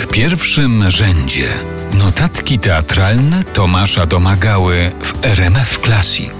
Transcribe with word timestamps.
W 0.00 0.06
pierwszym 0.06 0.90
rzędzie 0.90 1.48
notatki 1.98 2.58
teatralne 2.58 3.44
Tomasza 3.44 4.06
Domagały 4.06 4.90
w 5.02 5.24
RMF 5.24 5.78
Classic. 5.84 6.39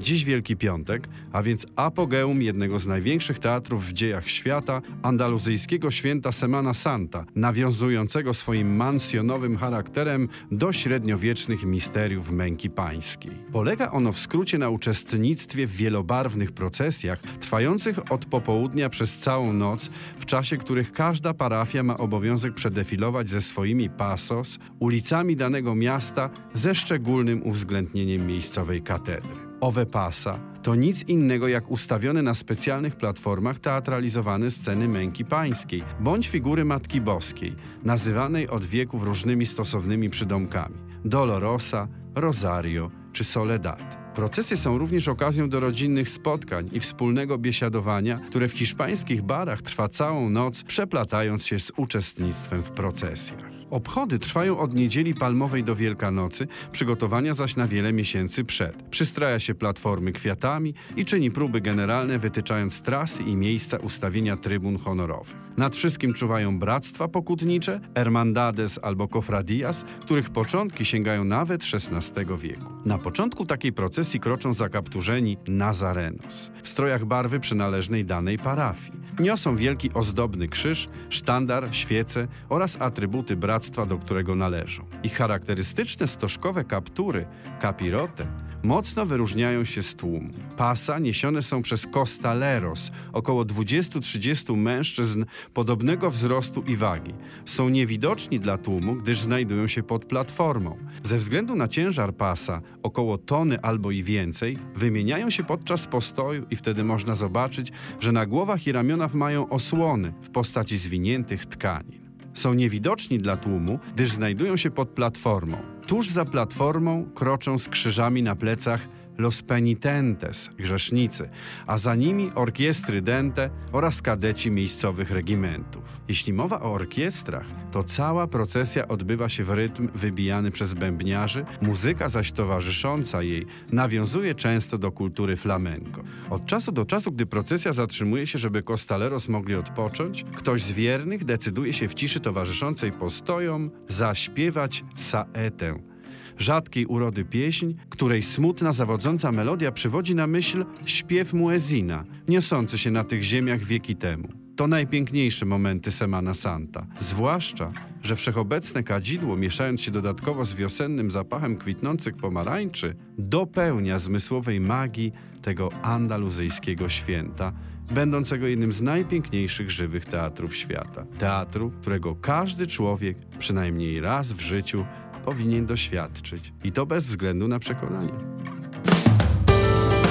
Dziś 0.00 0.24
Wielki 0.24 0.56
Piątek, 0.56 1.08
a 1.32 1.42
więc 1.42 1.66
apogeum 1.76 2.42
jednego 2.42 2.78
z 2.78 2.86
największych 2.86 3.38
teatrów 3.38 3.86
w 3.86 3.92
dziejach 3.92 4.28
świata, 4.28 4.82
andaluzyjskiego 5.02 5.90
święta 5.90 6.32
Semana 6.32 6.74
Santa, 6.74 7.24
nawiązującego 7.34 8.34
swoim 8.34 8.76
mansjonowym 8.76 9.56
charakterem 9.56 10.28
do 10.50 10.72
średniowiecznych 10.72 11.64
misteriów 11.64 12.30
męki 12.30 12.70
pańskiej. 12.70 13.32
Polega 13.52 13.90
ono 13.90 14.12
w 14.12 14.18
skrócie 14.18 14.58
na 14.58 14.68
uczestnictwie 14.68 15.66
w 15.66 15.76
wielobarwnych 15.76 16.52
procesjach, 16.52 17.20
trwających 17.40 18.12
od 18.12 18.24
popołudnia 18.24 18.90
przez 18.90 19.18
całą 19.18 19.52
noc, 19.52 19.90
w 20.18 20.24
czasie 20.24 20.56
których 20.56 20.92
każda 20.92 21.34
parafia 21.34 21.82
ma 21.82 21.98
obowiązek 21.98 22.54
przedefilować 22.54 23.28
ze 23.28 23.42
swoimi 23.42 23.90
pasos 23.90 24.58
ulicami 24.78 25.36
danego 25.36 25.74
miasta 25.74 26.30
ze 26.54 26.74
szczególnym 26.74 27.46
uwzględnieniem 27.46 28.26
miejscowej 28.26 28.82
katedry. 28.82 29.49
Owe 29.60 29.86
pasa 29.86 30.38
to 30.62 30.74
nic 30.74 31.08
innego 31.08 31.48
jak 31.48 31.70
ustawione 31.70 32.22
na 32.22 32.34
specjalnych 32.34 32.96
platformach 32.96 33.58
teatralizowane 33.58 34.50
sceny 34.50 34.88
męki 34.88 35.24
pańskiej 35.24 35.82
bądź 36.00 36.28
figury 36.28 36.64
Matki 36.64 37.00
Boskiej, 37.00 37.54
nazywanej 37.84 38.48
od 38.48 38.64
wieków 38.64 39.02
różnymi 39.02 39.46
stosownymi 39.46 40.10
przydomkami 40.10 40.76
Dolorosa, 41.04 41.88
Rosario 42.14 42.90
czy 43.12 43.24
Soledad. 43.24 43.98
Procesje 44.14 44.56
są 44.56 44.78
również 44.78 45.08
okazją 45.08 45.48
do 45.48 45.60
rodzinnych 45.60 46.08
spotkań 46.08 46.70
i 46.72 46.80
wspólnego 46.80 47.38
biesiadowania, 47.38 48.18
które 48.18 48.48
w 48.48 48.52
hiszpańskich 48.52 49.22
barach 49.22 49.62
trwa 49.62 49.88
całą 49.88 50.30
noc, 50.30 50.62
przeplatając 50.62 51.46
się 51.46 51.60
z 51.60 51.72
uczestnictwem 51.76 52.62
w 52.62 52.70
procesjach. 52.70 53.59
Obchody 53.70 54.18
trwają 54.18 54.58
od 54.58 54.74
niedzieli 54.74 55.14
palmowej 55.14 55.64
do 55.64 55.76
Wielkanocy, 55.76 56.46
przygotowania 56.72 57.34
zaś 57.34 57.56
na 57.56 57.66
wiele 57.66 57.92
miesięcy 57.92 58.44
przed. 58.44 58.82
Przystraja 58.82 59.40
się 59.40 59.54
platformy 59.54 60.12
kwiatami 60.12 60.74
i 60.96 61.04
czyni 61.04 61.30
próby 61.30 61.60
generalne, 61.60 62.18
wytyczając 62.18 62.80
trasy 62.80 63.22
i 63.22 63.36
miejsca 63.36 63.76
ustawienia 63.76 64.36
trybun 64.36 64.78
honorowych. 64.78 65.36
Nad 65.56 65.76
wszystkim 65.76 66.14
czuwają 66.14 66.58
bractwa 66.58 67.08
pokutnicze, 67.08 67.80
hermandades 67.94 68.80
albo 68.82 69.08
cofradías, 69.08 69.84
których 70.00 70.30
początki 70.30 70.84
sięgają 70.84 71.24
nawet 71.24 71.62
XVI 71.74 72.24
wieku. 72.38 72.72
Na 72.84 72.98
początku 72.98 73.46
takiej 73.46 73.72
procesji 73.72 74.20
kroczą 74.20 74.54
zakapturzeni 74.54 75.36
Nazarenos 75.48 76.50
w 76.62 76.68
strojach 76.68 77.04
barwy 77.04 77.40
przynależnej 77.40 78.04
danej 78.04 78.38
parafii. 78.38 78.99
Niosą 79.18 79.56
wielki 79.56 79.90
ozdobny 79.94 80.48
krzyż, 80.48 80.88
sztandar, 81.08 81.68
świece 81.70 82.28
oraz 82.48 82.80
atrybuty 82.80 83.36
bractwa, 83.36 83.86
do 83.86 83.98
którego 83.98 84.34
należą. 84.34 84.84
Ich 85.02 85.16
charakterystyczne 85.16 86.08
stożkowe 86.08 86.64
kaptury, 86.64 87.26
kapirote, 87.60 88.26
mocno 88.62 89.06
wyróżniają 89.06 89.64
się 89.64 89.82
z 89.82 89.94
tłumu. 89.94 90.30
Pasa 90.56 90.98
niesione 90.98 91.42
są 91.42 91.62
przez 91.62 91.86
costaleros, 91.86 92.90
około 93.12 93.44
20-30 93.44 94.56
mężczyzn 94.56 95.24
podobnego 95.54 96.10
wzrostu 96.10 96.62
i 96.66 96.76
wagi. 96.76 97.14
Są 97.44 97.68
niewidoczni 97.68 98.40
dla 98.40 98.58
tłumu, 98.58 98.94
gdyż 98.94 99.20
znajdują 99.20 99.68
się 99.68 99.82
pod 99.82 100.04
platformą. 100.04 100.76
Ze 101.02 101.18
względu 101.18 101.54
na 101.54 101.68
ciężar 101.68 102.14
pasa, 102.14 102.60
około 102.82 103.18
tony 103.18 103.60
albo 103.60 103.90
i 103.90 104.02
więcej, 104.02 104.58
wymieniają 104.74 105.30
się 105.30 105.44
podczas 105.44 105.86
postoju 105.86 106.46
i 106.50 106.56
wtedy 106.56 106.84
można 106.84 107.14
zobaczyć, 107.14 107.72
że 108.00 108.12
na 108.12 108.26
głowach 108.26 108.66
i 108.66 108.72
ramionach 108.72 109.14
mają 109.14 109.48
osłony 109.48 110.12
w 110.22 110.30
postaci 110.30 110.78
zwiniętych 110.78 111.46
tkanin. 111.46 111.99
Są 112.34 112.54
niewidoczni 112.54 113.18
dla 113.18 113.36
tłumu, 113.36 113.78
gdyż 113.94 114.12
znajdują 114.12 114.56
się 114.56 114.70
pod 114.70 114.88
platformą. 114.88 115.56
Tuż 115.86 116.08
za 116.08 116.24
platformą 116.24 117.10
kroczą 117.14 117.58
z 117.58 117.68
krzyżami 117.68 118.22
na 118.22 118.36
plecach 118.36 118.88
Los 119.18 119.42
Penitentes, 119.42 120.50
grzesznicy, 120.58 121.28
a 121.66 121.78
za 121.78 121.94
nimi 121.94 122.30
orkiestry 122.34 123.02
dente 123.02 123.50
oraz 123.72 124.02
kadeci 124.02 124.50
miejscowych 124.50 125.10
regimentów. 125.10 126.00
Jeśli 126.08 126.32
mowa 126.32 126.60
o 126.60 126.72
orkiestrach, 126.72 127.46
to 127.70 127.82
cała 127.82 128.26
procesja 128.26 128.88
odbywa 128.88 129.28
się 129.28 129.44
w 129.44 129.50
rytm 129.50 129.88
wybijany 129.94 130.50
przez 130.50 130.74
bębniarzy, 130.74 131.44
muzyka 131.62 132.08
zaś 132.08 132.32
towarzysząca 132.32 133.22
jej 133.22 133.46
nawiązuje 133.72 134.34
często 134.34 134.78
do 134.78 134.92
kultury 134.92 135.36
flamenco. 135.36 136.02
Od 136.30 136.46
czasu 136.46 136.72
do 136.72 136.84
czasu, 136.84 137.12
gdy 137.12 137.26
procesja 137.26 137.72
zatrzymuje 137.72 138.26
się, 138.26 138.38
żeby 138.38 138.62
kostaleros 138.62 139.28
mogli 139.28 139.54
odpocząć, 139.54 140.24
ktoś 140.36 140.62
z 140.62 140.72
wiernych 140.72 141.24
decyduje 141.24 141.72
się 141.72 141.88
w 141.88 141.94
ciszy 141.94 142.20
towarzyszącej 142.20 142.92
postojom 142.92 143.70
zaśpiewać 143.88 144.84
saetę, 144.96 145.89
rzadkiej 146.38 146.86
urody 146.86 147.24
pieśń, 147.24 147.74
której 147.88 148.22
smutna, 148.22 148.72
zawodząca 148.72 149.32
melodia 149.32 149.72
przywodzi 149.72 150.14
na 150.14 150.26
myśl 150.26 150.64
śpiew 150.84 151.32
muezina, 151.32 152.04
niosący 152.28 152.78
się 152.78 152.90
na 152.90 153.04
tych 153.04 153.22
ziemiach 153.22 153.64
wieki 153.64 153.96
temu. 153.96 154.28
To 154.56 154.66
najpiękniejsze 154.66 155.46
momenty 155.46 155.92
Semana 155.92 156.34
Santa. 156.34 156.86
Zwłaszcza, 157.00 157.72
że 158.02 158.16
wszechobecne 158.16 158.82
kadzidło, 158.82 159.36
mieszając 159.36 159.80
się 159.80 159.90
dodatkowo 159.90 160.44
z 160.44 160.54
wiosennym 160.54 161.10
zapachem 161.10 161.56
kwitnących 161.56 162.16
pomarańczy, 162.16 162.94
dopełnia 163.18 163.98
zmysłowej 163.98 164.60
magii 164.60 165.12
tego 165.42 165.68
andaluzyjskiego 165.82 166.88
święta, 166.88 167.52
będącego 167.90 168.46
jednym 168.46 168.72
z 168.72 168.82
najpiękniejszych 168.82 169.70
żywych 169.70 170.04
teatrów 170.04 170.56
świata. 170.56 171.06
Teatru, 171.18 171.72
którego 171.80 172.14
każdy 172.14 172.66
człowiek 172.66 173.18
przynajmniej 173.38 174.00
raz 174.00 174.32
w 174.32 174.40
życiu 174.40 174.84
powinien 175.24 175.66
doświadczyć. 175.66 176.52
I 176.64 176.72
to 176.72 176.86
bez 176.86 177.06
względu 177.06 177.48
na 177.48 177.58
przekonanie. 177.58 178.12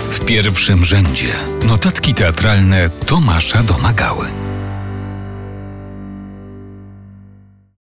W 0.09 0.25
pierwszym 0.25 0.85
rzędzie 0.85 1.33
notatki 1.67 2.13
teatralne 2.13 2.89
Tomasza 2.89 3.63
Domagały. 3.63 4.48